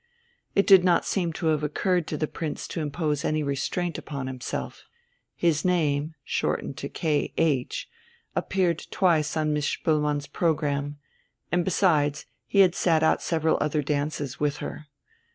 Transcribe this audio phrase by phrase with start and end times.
[0.55, 4.25] It did not seem to have occurred to the Prince to impose any restraint upon
[4.25, 4.85] himself.
[5.35, 7.35] His name shortened to "K.
[7.37, 7.87] H."
[8.35, 10.97] appeared twice on Miss Spoelmann's programme,
[11.51, 14.87] and besides he had sat out several other dances with her.